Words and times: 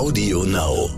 Audio 0.00 0.44
Now. 0.44 0.88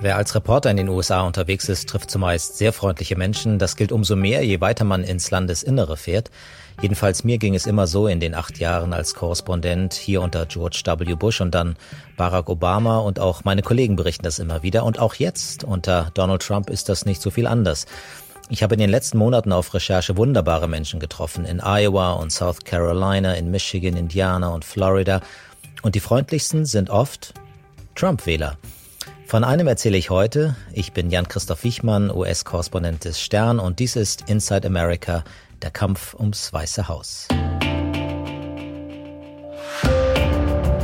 Wer 0.00 0.16
als 0.16 0.34
Reporter 0.34 0.70
in 0.70 0.78
den 0.78 0.88
USA 0.88 1.26
unterwegs 1.26 1.68
ist, 1.68 1.90
trifft 1.90 2.10
zumeist 2.10 2.56
sehr 2.56 2.72
freundliche 2.72 3.14
Menschen. 3.14 3.58
Das 3.58 3.76
gilt 3.76 3.92
umso 3.92 4.16
mehr, 4.16 4.42
je 4.42 4.62
weiter 4.62 4.84
man 4.84 5.04
ins 5.04 5.30
Landesinnere 5.30 5.98
fährt. 5.98 6.30
Jedenfalls 6.80 7.22
mir 7.22 7.36
ging 7.36 7.54
es 7.54 7.66
immer 7.66 7.86
so 7.86 8.06
in 8.06 8.18
den 8.18 8.34
acht 8.34 8.58
Jahren 8.58 8.94
als 8.94 9.12
Korrespondent 9.12 9.92
hier 9.92 10.22
unter 10.22 10.46
George 10.46 10.80
W. 10.86 11.16
Bush 11.16 11.42
und 11.42 11.54
dann 11.54 11.76
Barack 12.16 12.48
Obama 12.48 13.00
und 13.00 13.20
auch 13.20 13.44
meine 13.44 13.60
Kollegen 13.60 13.94
berichten 13.94 14.24
das 14.24 14.38
immer 14.38 14.62
wieder. 14.62 14.84
Und 14.84 14.98
auch 14.98 15.16
jetzt 15.16 15.62
unter 15.62 16.10
Donald 16.14 16.40
Trump 16.40 16.70
ist 16.70 16.88
das 16.88 17.04
nicht 17.04 17.20
so 17.20 17.28
viel 17.28 17.46
anders. 17.46 17.84
Ich 18.48 18.62
habe 18.62 18.74
in 18.74 18.80
den 18.80 18.88
letzten 18.88 19.18
Monaten 19.18 19.52
auf 19.52 19.74
Recherche 19.74 20.16
wunderbare 20.16 20.66
Menschen 20.66 20.98
getroffen 20.98 21.44
in 21.44 21.60
Iowa 21.60 22.12
und 22.12 22.32
South 22.32 22.64
Carolina, 22.64 23.34
in 23.34 23.50
Michigan, 23.50 23.98
Indiana 23.98 24.48
und 24.48 24.64
Florida. 24.64 25.20
Und 25.82 25.94
die 25.94 26.00
freundlichsten 26.00 26.64
sind 26.64 26.88
oft 26.88 27.34
Trump-Wähler. 28.00 28.56
Von 29.26 29.44
einem 29.44 29.68
erzähle 29.68 29.98
ich 29.98 30.08
heute. 30.08 30.56
Ich 30.72 30.94
bin 30.94 31.10
Jan-Christoph 31.10 31.64
Wichmann, 31.64 32.10
US-Korrespondent 32.10 33.04
des 33.04 33.20
Stern 33.20 33.58
und 33.58 33.78
dies 33.78 33.94
ist 33.94 34.30
Inside 34.30 34.66
America, 34.66 35.22
der 35.60 35.70
Kampf 35.70 36.14
ums 36.14 36.50
Weiße 36.50 36.88
Haus. 36.88 37.28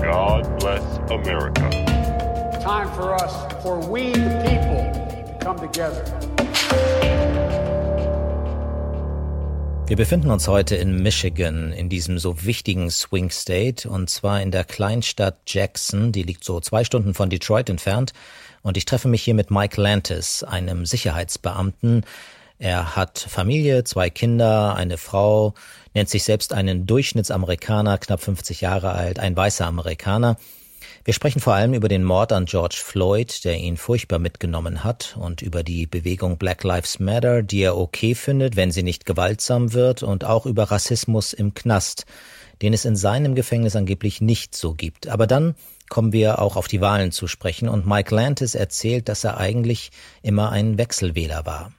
God 0.02 0.59
bless 0.59 0.82
America. 1.09 1.70
Time 2.60 2.92
for 2.95 3.14
us, 3.14 3.32
for 3.62 3.78
we 3.90 4.12
the 4.12 4.37
people, 4.45 4.92
to 4.92 5.38
come 5.42 5.59
together. 5.59 6.04
Wir 9.88 9.96
befinden 9.96 10.30
uns 10.32 10.48
heute 10.48 10.74
in 10.74 11.00
Michigan, 11.00 11.72
in 11.72 11.88
diesem 11.88 12.18
so 12.18 12.45
wichtigen 12.45 12.90
Swing 12.90 13.30
State, 13.30 13.88
und 13.88 14.10
zwar 14.10 14.42
in 14.42 14.50
der 14.50 14.64
Kleinstadt 14.64 15.38
Jackson, 15.46 16.10
die 16.10 16.24
liegt 16.24 16.42
so 16.42 16.59
zwei 16.59 16.82
Stunden 16.82 17.14
von 17.14 17.30
Detroit 17.30 17.70
entfernt. 17.70 18.12
Und 18.62 18.76
ich 18.76 18.84
treffe 18.84 19.06
mich 19.06 19.22
hier 19.22 19.34
mit 19.34 19.52
Mike 19.52 19.80
Lantis, 19.80 20.42
einem 20.42 20.87
Sicherheitsbeamten. 20.87 22.04
Er 22.59 22.96
hat 22.96 23.20
Familie, 23.20 23.84
zwei 23.84 24.10
Kinder, 24.10 24.74
eine 24.74 24.98
Frau, 24.98 25.54
nennt 25.95 26.09
sich 26.09 26.24
selbst 26.24 26.52
einen 26.52 26.87
Durchschnittsamerikaner, 26.87 27.98
knapp 27.98 28.20
50 28.20 28.62
Jahre 28.62 28.90
alt, 28.90 29.20
ein 29.20 29.37
weißer 29.37 29.66
Amerikaner. 29.66 30.37
Wir 31.07 31.15
sprechen 31.15 31.40
vor 31.40 31.54
allem 31.54 31.73
über 31.73 31.87
den 31.87 32.02
Mord 32.02 32.32
an 32.32 32.46
George 32.46 32.80
Floyd, 32.82 33.45
der 33.45 33.57
ihn 33.59 33.76
furchtbar 33.76 34.18
mitgenommen 34.18 34.82
hat, 34.82 35.16
und 35.16 35.40
über 35.40 35.63
die 35.63 35.87
Bewegung 35.87 36.37
Black 36.37 36.65
Lives 36.65 36.98
Matter, 36.98 37.45
die 37.45 37.60
er 37.60 37.76
okay 37.76 38.16
findet, 38.16 38.57
wenn 38.57 38.73
sie 38.73 38.82
nicht 38.82 39.07
gewaltsam 39.07 39.73
wird, 39.73 40.02
und 40.02 40.24
auch 40.24 40.46
über 40.46 40.65
Rassismus 40.65 41.32
im 41.32 41.54
Knast, 41.54 42.07
den 42.60 42.73
es 42.73 42.85
in 42.85 42.96
seinem 42.96 43.37
Gefängnis 43.37 43.76
angeblich 43.76 44.21
nicht 44.21 44.57
so 44.57 44.74
gibt. 44.74 45.07
Aber 45.07 45.29
dann 45.29 45.54
kommen 45.88 46.13
wir 46.13 46.40
auch 46.43 46.57
auf 46.57 46.66
die 46.66 46.80
Wahlen 46.80 47.13
zu 47.13 47.29
sprechen 47.29 47.68
und 47.68 47.87
Mike 47.87 48.13
Lantis 48.13 48.57
erzählt, 48.57 49.09
dass 49.09 49.23
er 49.23 49.37
eigentlich 49.37 49.93
immer 50.23 50.51
ein 50.51 50.76
Wechselwähler 50.76 51.46
war. 51.46 51.70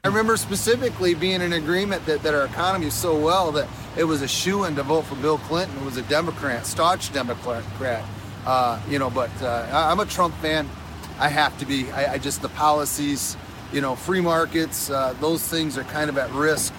Bill 5.21 5.37
Clinton, 5.49 5.85
was 5.85 5.97
a 5.97 6.01
Democrat, 6.03 6.65
staunch 6.65 7.11
Democrat. 7.11 7.61
Uh, 8.47 8.79
you 8.89 8.97
know, 8.97 9.09
but 9.09 9.29
uh, 9.41 9.67
I'm 9.73 9.99
a 9.99 10.05
Trump 10.05 10.33
fan. 10.35 10.69
I 11.19 11.27
have 11.27 11.57
to 11.59 11.65
be. 11.65 11.91
I, 11.91 12.13
I 12.13 12.17
just 12.17 12.41
the 12.41 12.47
policies, 12.47 13.35
you 13.73 13.81
know, 13.81 13.93
free 13.93 14.21
markets, 14.21 14.89
uh, 14.89 15.13
those 15.19 15.45
things 15.45 15.77
are 15.77 15.83
kind 15.83 16.09
of 16.09 16.17
at 16.17 16.31
risk. 16.31 16.73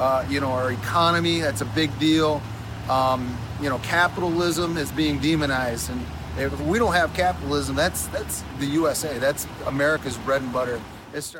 Uh, 0.00 0.26
you 0.28 0.40
know, 0.40 0.50
our 0.50 0.72
economy, 0.72 1.38
that's 1.38 1.60
a 1.60 1.64
big 1.64 1.96
deal. 2.00 2.42
Um, 2.90 3.38
you 3.60 3.68
know, 3.68 3.78
capitalism 3.84 4.76
is 4.76 4.90
being 4.90 5.20
demonized, 5.20 5.90
and 5.90 6.04
if 6.38 6.60
we 6.62 6.80
don't 6.80 6.92
have 6.92 7.14
capitalism, 7.14 7.76
that's 7.76 8.08
that's 8.08 8.42
the 8.58 8.66
USA. 8.66 9.16
That's 9.20 9.46
America's 9.66 10.18
bread 10.18 10.42
and 10.42 10.52
butter. 10.52 10.80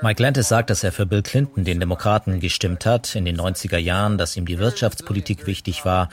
Mike 0.03 0.23
Lantis 0.23 0.49
sagt, 0.49 0.71
dass 0.71 0.85
er 0.85 0.93
für 0.93 1.07
Bill 1.07 1.23
Clinton, 1.23 1.65
den 1.65 1.81
Demokraten, 1.81 2.41
gestimmt 2.41 2.85
hat 2.87 3.15
in 3.15 3.25
den 3.25 3.41
90er 3.41 3.79
Jahren, 3.79 4.19
dass 4.19 4.37
ihm 4.37 4.47
die 4.47 4.59
Wirtschaftspolitik 4.59 5.47
wichtig 5.47 5.85
war 5.85 6.09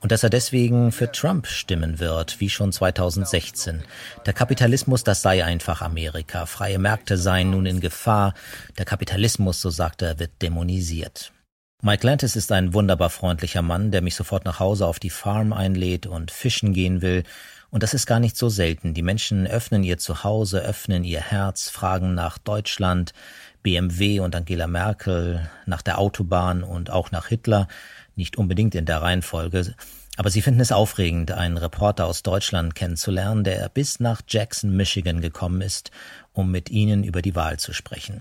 und 0.00 0.12
dass 0.12 0.22
er 0.22 0.30
deswegen 0.30 0.92
für 0.92 1.10
Trump 1.12 1.46
stimmen 1.46 2.00
wird, 2.00 2.40
wie 2.40 2.50
schon 2.50 2.72
2016. 2.72 3.82
Der 4.26 4.32
Kapitalismus, 4.32 5.04
das 5.04 5.22
sei 5.22 5.44
einfach 5.44 5.82
Amerika. 5.82 6.46
Freie 6.46 6.78
Märkte 6.78 7.16
seien 7.18 7.50
nun 7.50 7.66
in 7.66 7.80
Gefahr. 7.80 8.34
Der 8.78 8.84
Kapitalismus, 8.84 9.60
so 9.60 9.70
sagt 9.70 10.02
er, 10.02 10.18
wird 10.18 10.30
dämonisiert. 10.40 11.32
Mike 11.84 12.06
Lantis 12.06 12.36
ist 12.36 12.52
ein 12.52 12.74
wunderbar 12.74 13.10
freundlicher 13.10 13.60
Mann, 13.60 13.90
der 13.90 14.02
mich 14.02 14.14
sofort 14.14 14.44
nach 14.44 14.60
Hause 14.60 14.86
auf 14.86 15.00
die 15.00 15.10
Farm 15.10 15.52
einlädt 15.52 16.06
und 16.06 16.30
fischen 16.30 16.72
gehen 16.72 17.02
will 17.02 17.24
und 17.72 17.82
das 17.82 17.92
ist 17.92 18.06
gar 18.06 18.20
nicht 18.20 18.36
so 18.36 18.48
selten. 18.48 18.94
Die 18.94 19.02
Menschen 19.02 19.48
öffnen 19.48 19.82
ihr 19.82 19.98
Zuhause, 19.98 20.60
öffnen 20.60 21.02
ihr 21.02 21.20
Herz, 21.20 21.70
fragen 21.70 22.14
nach 22.14 22.38
Deutschland, 22.38 23.14
BMW 23.64 24.20
und 24.20 24.36
Angela 24.36 24.68
Merkel, 24.68 25.50
nach 25.66 25.82
der 25.82 25.98
Autobahn 25.98 26.62
und 26.62 26.90
auch 26.90 27.10
nach 27.10 27.26
Hitler, 27.26 27.66
nicht 28.14 28.36
unbedingt 28.36 28.76
in 28.76 28.84
der 28.84 29.02
Reihenfolge. 29.02 29.74
Aber 30.16 30.30
sie 30.30 30.42
finden 30.42 30.60
es 30.60 30.70
aufregend, 30.70 31.32
einen 31.32 31.56
Reporter 31.56 32.06
aus 32.06 32.22
Deutschland 32.22 32.76
kennenzulernen, 32.76 33.42
der 33.42 33.68
bis 33.70 33.98
nach 33.98 34.20
Jackson, 34.28 34.76
Michigan 34.76 35.20
gekommen 35.20 35.62
ist, 35.62 35.90
um 36.32 36.50
mit 36.50 36.70
ihnen 36.70 37.02
über 37.02 37.22
die 37.22 37.34
Wahl 37.34 37.58
zu 37.58 37.72
sprechen. 37.72 38.20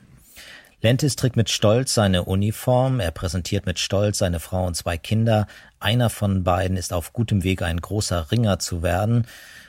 Lentis 0.83 1.15
trägt 1.15 1.35
mit 1.35 1.51
Stolz 1.51 1.93
seine 1.93 2.23
Uniform, 2.23 2.99
er 2.99 3.11
präsentiert 3.11 3.67
mit 3.67 3.77
Stolz 3.77 4.17
seine 4.17 4.39
Frau 4.39 4.65
und 4.65 4.75
zwei 4.75 4.97
Kinder. 4.97 5.45
Einer 5.79 6.09
von 6.09 6.43
beiden 6.43 6.75
ist 6.75 6.91
auf 6.91 7.13
gutem 7.13 7.43
Weg, 7.43 7.61
ein 7.61 7.79
großer 7.79 8.31
Ringer 8.31 8.57
zu 8.57 8.81
werden. 8.81 9.27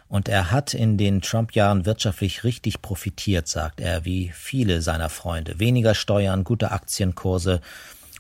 Und 0.09 0.31
er 0.31 0.51
hat 0.51 0.73
in 0.73 0.97
den 0.97 1.21
Trump-Jahren 1.21 1.85
wirtschaftlich 1.85 2.45
richtig 2.45 2.81
profitiert, 2.81 3.47
sagt 3.47 3.81
er, 3.81 4.07
wie 4.07 4.31
viele 4.35 4.81
seiner 4.81 5.11
Freunde. 5.11 5.59
Weniger 5.59 5.95
Steuern, 5.95 6.45
gute 6.45 6.71
Aktienkurse. 6.71 7.61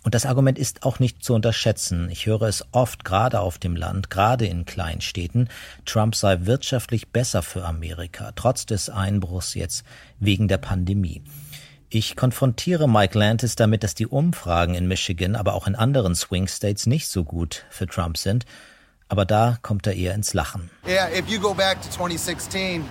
Und 0.02 0.14
das 0.14 0.26
Argument 0.26 0.58
ist 0.58 0.82
auch 0.82 0.98
nicht 0.98 1.24
zu 1.24 1.32
unterschätzen. 1.32 2.10
Ich 2.10 2.26
höre 2.26 2.42
es 2.42 2.64
oft, 2.72 3.04
gerade 3.04 3.40
auf 3.40 3.56
dem 3.56 3.74
Land, 3.74 4.10
gerade 4.10 4.46
in 4.46 4.66
Kleinstädten, 4.66 5.48
Trump 5.86 6.14
sei 6.14 6.40
wirtschaftlich 6.42 7.08
besser 7.08 7.42
für 7.42 7.64
Amerika, 7.64 8.32
trotz 8.34 8.66
des 8.66 8.90
Einbruchs 8.90 9.54
jetzt 9.54 9.84
wegen 10.18 10.48
der 10.48 10.58
Pandemie. 10.58 11.22
Ich 11.94 12.16
konfrontiere 12.16 12.88
Mike 12.88 13.18
Lantis 13.18 13.54
damit, 13.54 13.84
dass 13.84 13.94
die 13.94 14.06
Umfragen 14.06 14.74
in 14.74 14.88
Michigan, 14.88 15.36
aber 15.36 15.52
auch 15.52 15.66
in 15.66 15.74
anderen 15.74 16.14
Swing 16.14 16.48
States 16.48 16.86
nicht 16.86 17.06
so 17.06 17.22
gut 17.22 17.66
für 17.68 17.86
Trump 17.86 18.16
sind. 18.16 18.46
Aber 19.10 19.26
da 19.26 19.58
kommt 19.60 19.86
er 19.86 19.92
eher 19.92 20.14
ins 20.14 20.32
Lachen. 20.32 20.70
Yeah, 20.86 21.10
if 21.10 21.28
you 21.28 21.38
go 21.38 21.52
back 21.52 21.82
to 21.82 21.90
2016, 21.90 22.82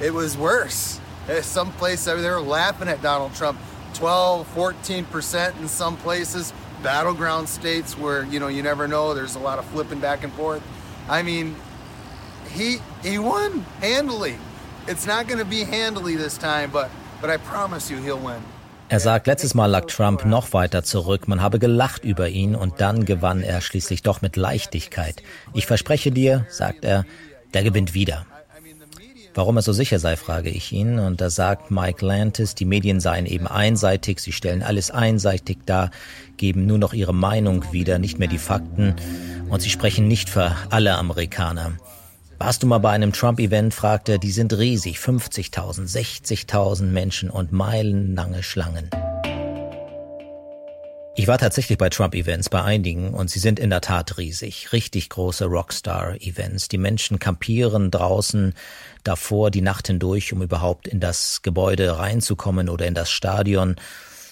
it 0.00 0.12
was 0.12 0.36
worse. 0.36 0.98
Some 1.42 1.70
places 1.78 2.06
they 2.06 2.28
were 2.28 2.40
laughing 2.40 2.88
at 2.88 3.00
Donald 3.04 3.36
Trump. 3.36 3.56
12, 3.94 4.48
14 4.48 5.04
percent 5.04 5.54
in 5.60 5.68
some 5.68 5.96
places. 5.98 6.52
Battleground 6.82 7.48
states 7.48 7.96
where 7.96 8.24
you 8.24 8.40
know 8.40 8.48
you 8.48 8.64
never 8.64 8.88
know. 8.88 9.14
There's 9.14 9.36
a 9.36 9.38
lot 9.38 9.60
of 9.60 9.64
flipping 9.66 10.00
back 10.00 10.24
and 10.24 10.32
forth. 10.32 10.62
I 11.08 11.22
mean, 11.22 11.54
he 12.50 12.78
he 13.04 13.20
won 13.20 13.64
handily. 13.80 14.38
It's 14.88 15.06
not 15.06 15.28
going 15.28 15.38
to 15.38 15.48
be 15.48 15.62
handily 15.62 16.16
this 16.16 16.36
time, 16.36 16.72
but 16.72 16.90
er 18.92 19.00
sagt, 19.00 19.26
letztes 19.26 19.54
Mal 19.54 19.66
lag 19.66 19.86
Trump 19.86 20.26
noch 20.26 20.52
weiter 20.52 20.84
zurück, 20.84 21.26
man 21.26 21.40
habe 21.40 21.58
gelacht 21.58 22.04
über 22.04 22.28
ihn 22.28 22.54
und 22.54 22.82
dann 22.82 23.06
gewann 23.06 23.42
er 23.42 23.62
schließlich 23.62 24.02
doch 24.02 24.20
mit 24.20 24.36
Leichtigkeit. 24.36 25.22
Ich 25.54 25.64
verspreche 25.64 26.10
dir, 26.10 26.46
sagt 26.50 26.84
er, 26.84 27.06
der 27.54 27.62
gewinnt 27.62 27.94
wieder. 27.94 28.26
Warum 29.34 29.56
er 29.56 29.62
so 29.62 29.72
sicher 29.72 29.98
sei, 29.98 30.16
frage 30.16 30.50
ich 30.50 30.72
ihn, 30.72 30.98
und 30.98 31.22
da 31.22 31.30
sagt 31.30 31.70
Mike 31.70 32.04
Lantis, 32.04 32.54
die 32.54 32.66
Medien 32.66 33.00
seien 33.00 33.24
eben 33.24 33.46
einseitig, 33.46 34.20
sie 34.20 34.32
stellen 34.32 34.62
alles 34.62 34.90
einseitig 34.90 35.60
dar, 35.64 35.90
geben 36.36 36.66
nur 36.66 36.76
noch 36.76 36.92
ihre 36.92 37.14
Meinung 37.14 37.72
wieder, 37.72 37.98
nicht 37.98 38.18
mehr 38.18 38.28
die 38.28 38.36
Fakten, 38.36 38.94
und 39.48 39.62
sie 39.62 39.70
sprechen 39.70 40.06
nicht 40.06 40.28
für 40.28 40.54
alle 40.68 40.98
Amerikaner. 40.98 41.72
Warst 42.44 42.64
du 42.64 42.66
mal 42.66 42.78
bei 42.78 42.90
einem 42.90 43.12
Trump-Event? 43.12 43.72
fragt 43.72 44.08
er. 44.08 44.18
Die 44.18 44.32
sind 44.32 44.52
riesig. 44.52 44.96
50.000, 44.96 45.88
60.000 45.88 46.86
Menschen 46.86 47.30
und 47.30 47.52
meilenlange 47.52 48.42
Schlangen. 48.42 48.90
Ich 51.14 51.28
war 51.28 51.38
tatsächlich 51.38 51.78
bei 51.78 51.88
Trump-Events, 51.88 52.48
bei 52.48 52.64
einigen, 52.64 53.14
und 53.14 53.30
sie 53.30 53.38
sind 53.38 53.60
in 53.60 53.70
der 53.70 53.80
Tat 53.80 54.18
riesig. 54.18 54.72
Richtig 54.72 55.08
große 55.10 55.44
Rockstar-Events. 55.44 56.66
Die 56.66 56.78
Menschen 56.78 57.20
kampieren 57.20 57.92
draußen 57.92 58.54
davor 59.04 59.52
die 59.52 59.62
Nacht 59.62 59.86
hindurch, 59.86 60.32
um 60.32 60.42
überhaupt 60.42 60.88
in 60.88 60.98
das 60.98 61.42
Gebäude 61.42 61.96
reinzukommen 61.96 62.68
oder 62.68 62.88
in 62.88 62.94
das 62.94 63.12
Stadion. 63.12 63.76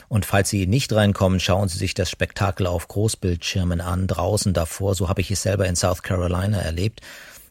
Und 0.08 0.26
falls 0.26 0.50
Sie 0.50 0.66
nicht 0.66 0.92
reinkommen, 0.92 1.38
schauen 1.38 1.68
Sie 1.68 1.78
sich 1.78 1.94
das 1.94 2.10
Spektakel 2.10 2.66
auf 2.66 2.88
Großbildschirmen 2.88 3.80
an, 3.80 4.08
draußen 4.08 4.52
davor. 4.52 4.96
So 4.96 5.08
habe 5.08 5.20
ich 5.20 5.30
es 5.30 5.42
selber 5.42 5.66
in 5.66 5.76
South 5.76 6.02
Carolina 6.02 6.58
erlebt. 6.58 7.02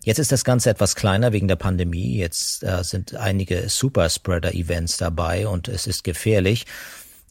Jetzt 0.03 0.19
ist 0.19 0.31
das 0.31 0.43
Ganze 0.43 0.69
etwas 0.69 0.95
kleiner 0.95 1.33
wegen 1.33 1.47
der 1.47 1.57
Pandemie. 1.57 2.17
Jetzt 2.17 2.63
äh, 2.63 2.83
sind 2.83 3.15
einige 3.15 3.67
Superspreader-Events 3.69 4.97
dabei 4.97 5.47
und 5.47 5.67
es 5.67 5.87
ist 5.87 6.03
gefährlich. 6.03 6.65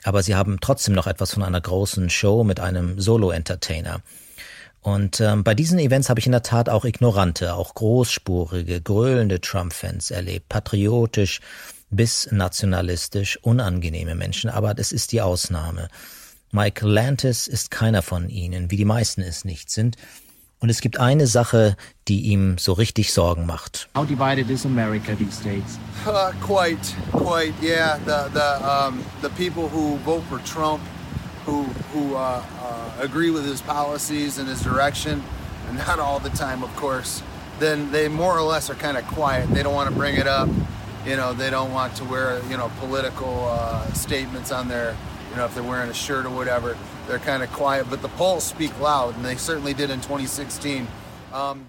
Aber 0.05 0.23
sie 0.23 0.35
haben 0.35 0.59
trotzdem 0.61 0.95
noch 0.95 1.07
etwas 1.07 1.33
von 1.33 1.43
einer 1.43 1.61
großen 1.61 2.11
Show 2.11 2.45
mit 2.45 2.61
einem 2.61 3.01
Solo-Entertainer. 3.01 4.01
Und 4.81 5.21
ähm, 5.21 5.45
bei 5.45 5.55
diesen 5.55 5.79
Events 5.79 6.09
habe 6.09 6.21
ich 6.21 6.27
in 6.27 6.33
der 6.33 6.43
Tat 6.43 6.69
auch 6.69 6.85
ignorante, 6.85 7.55
auch 7.55 7.75
großspurige, 7.75 8.81
gröhlende 8.81 9.41
Trump-Fans 9.41 10.11
erlebt, 10.11 10.49
patriotisch 10.49 11.41
bis 11.91 12.31
nationalistisch 12.31 13.39
unangenehme 13.43 14.15
Menschen, 14.15 14.51
aber 14.51 14.75
das 14.75 14.93
ist 14.93 15.13
die 15.13 15.21
Ausnahme. 15.21 15.89
Mike 16.53 16.87
Lantis 16.87 17.47
ist 17.47 17.71
keiner 17.71 18.03
von 18.03 18.29
ihnen, 18.29 18.71
wie 18.71 18.77
die 18.77 18.85
meisten 18.85 19.23
es 19.23 19.45
nicht 19.45 19.71
sind. 19.71 19.97
Und 20.61 20.71
es 20.71 20.81
gibt 20.81 20.99
eine 20.99 21.27
Sache, 21.27 21.77
die 22.09 22.23
ihm 22.23 22.59
so 22.59 22.73
richtig 22.73 23.13
Sorgen 23.13 23.47
macht. 23.47 23.89
How 23.97 24.05
divided 24.05 24.51
is 24.51 24.67
America 24.67 25.15
these 25.15 25.41
days? 25.43 25.79
Uh, 26.05 26.33
quite, 26.41 26.95
quite, 27.13 27.55
yeah. 27.63 27.99
The 28.05 28.29
the 28.33 28.69
um, 28.69 29.05
the 29.23 29.31
people 29.31 29.69
who 29.69 29.99
vote 29.99 30.25
for 30.29 30.41
Trump, 30.41 30.81
who 31.47 31.63
who 31.93 32.17
uh, 32.17 32.43
uh, 32.61 33.05
agree 33.05 33.31
with 33.31 33.47
his 33.47 33.61
policies 33.61 34.39
and 34.39 34.49
his 34.49 34.61
direction, 34.63 35.23
and 35.69 35.79
not 35.87 36.01
all 36.01 36.19
the 36.19 36.31
time, 36.31 36.65
of 36.65 36.75
course. 36.77 37.23
Then 37.61 37.93
they 37.93 38.09
more 38.09 38.37
or 38.37 38.43
less 38.43 38.69
are 38.69 38.77
kind 38.77 38.97
of 38.97 39.07
quiet. 39.07 39.49
They 39.51 39.63
don't 39.63 39.75
want 39.75 39.91
to 39.91 39.95
bring 39.95 40.17
it 40.17 40.27
up. 40.27 40.49
You 41.07 41.17
know, 41.17 41.35
they 41.35 41.51
don't 41.51 41.73
want 41.73 41.95
to 41.97 42.05
wear 42.05 42.41
you 42.51 42.57
know 42.57 42.71
political 42.81 43.47
uh, 43.49 43.93
statements 43.93 44.51
on 44.51 44.67
their 44.67 44.97
you 45.31 45.37
know 45.37 45.47
if 45.47 45.55
they're 45.55 45.63
wearing 45.63 45.91
a 45.91 45.95
shirt 45.95 46.27
or 46.27 46.31
whatever. 46.31 46.77
they're 47.09 47.19
kind 47.19 47.43
of 47.43 47.53
quiet, 47.53 47.87
but 47.91 48.03
the 48.03 48.11
polls 48.17 48.45
speak 48.45 48.71
loud, 48.81 49.17
and 49.17 49.25
they 49.25 49.37
certainly 49.37 49.75
did 49.75 49.91
in 49.91 50.01
2016. 50.01 50.87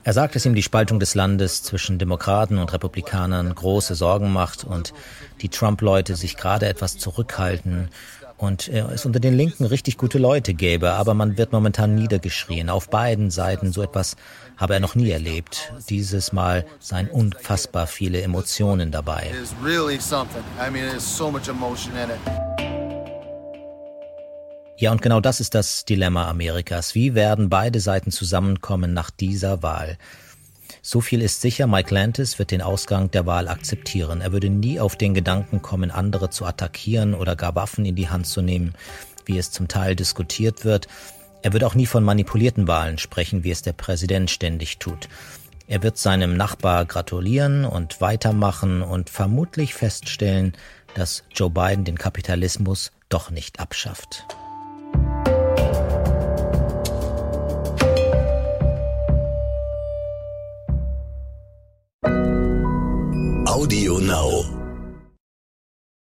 Er 0.06 0.14
sagt, 0.14 0.36
dass 0.36 0.46
ihm 0.46 0.56
die 0.56 0.64
Spaltung 0.64 1.02
des 1.02 1.16
Landes 1.16 1.64
zwischen 1.64 2.00
Demokraten 2.00 2.58
und 2.60 2.72
Republikanern 2.72 3.54
große 3.54 3.94
Sorgen 3.94 4.32
macht 4.32 4.64
und 4.64 4.94
die 5.42 5.50
Trump-Leute 5.50 6.16
sich 6.16 6.38
gerade 6.38 6.66
etwas 6.66 6.98
zurückhalten 6.98 7.90
und 8.38 8.70
es 8.70 9.06
unter 9.06 9.20
den 9.20 9.34
Linken 9.34 9.66
richtig 9.66 9.98
gute 9.98 10.18
Leute 10.18 10.54
gäbe, 10.54 10.94
aber 10.94 11.14
man 11.14 11.38
wird 11.38 11.52
momentan 11.52 11.94
niedergeschrien. 11.94 12.70
Auf 12.70 12.90
beiden 12.90 13.32
Seiten 13.32 13.74
so 13.74 13.82
etwas 13.82 14.16
habe 14.56 14.76
er 14.76 14.80
noch 14.80 14.96
nie 14.96 15.12
erlebt. 15.12 15.74
Dieses 15.90 16.32
Mal 16.32 16.66
seien 16.80 17.10
unfassbar 17.10 17.86
viele 17.86 18.22
Emotionen 18.22 18.92
dabei. 18.92 19.30
It 19.30 19.44
is 19.44 19.54
really 19.62 20.00
something. 20.00 20.44
I 20.58 20.72
mean, 20.72 20.88
there's 20.88 21.04
so 21.04 21.30
much 21.30 21.50
emotion 21.50 21.94
in 21.98 22.10
it. 22.10 22.49
Ja, 24.80 24.94
und 24.94 25.02
genau 25.02 25.20
das 25.20 25.42
ist 25.42 25.56
das 25.56 25.84
Dilemma 25.84 26.30
Amerikas. 26.30 26.96
Wie 26.96 27.14
werden 27.14 27.50
beide 27.50 27.82
Seiten 27.82 28.12
zusammenkommen 28.12 28.94
nach 28.94 29.10
dieser 29.10 29.62
Wahl? 29.62 29.98
So 30.82 31.02
viel 31.02 31.22
ist 31.22 31.42
sicher, 31.42 31.68
Mike 31.68 31.94
Lantis 31.94 32.40
wird 32.40 32.52
den 32.52 32.62
Ausgang 32.62 33.12
der 33.12 33.26
Wahl 33.26 33.50
akzeptieren. 33.50 34.22
Er 34.22 34.32
würde 34.32 34.50
nie 34.50 34.80
auf 34.80 34.96
den 34.96 35.14
Gedanken 35.14 35.62
kommen, 35.62 35.92
andere 35.92 36.30
zu 36.30 36.46
attackieren 36.46 37.14
oder 37.14 37.36
gar 37.36 37.56
Waffen 37.56 37.84
in 37.84 37.96
die 37.98 38.08
Hand 38.08 38.26
zu 38.26 38.42
nehmen, 38.42 38.74
wie 39.26 39.38
es 39.38 39.52
zum 39.52 39.68
Teil 39.68 39.98
diskutiert 39.98 40.64
wird. 40.64 40.88
Er 41.42 41.52
wird 41.52 41.66
auch 41.66 41.76
nie 41.76 41.86
von 41.86 42.06
manipulierten 42.06 42.70
Wahlen 42.70 43.00
sprechen, 43.00 43.44
wie 43.44 43.52
es 43.52 43.62
der 43.62 43.74
Präsident 43.74 44.32
ständig 44.32 44.78
tut. 44.78 45.10
Er 45.68 45.84
wird 45.84 45.98
seinem 45.98 46.38
Nachbar 46.38 46.86
gratulieren 46.86 47.66
und 47.66 48.00
weitermachen 48.00 48.82
und 48.82 49.10
vermutlich 49.10 49.74
feststellen, 49.74 50.54
dass 50.94 51.26
Joe 51.36 51.50
Biden 51.50 51.84
den 51.84 51.98
Kapitalismus 51.98 52.94
doch 53.10 53.30
nicht 53.30 53.60
abschafft. 53.60 54.26
Audio 63.60 64.00
Now. 64.00 64.59